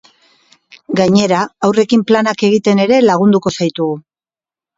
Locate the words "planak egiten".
2.13-2.83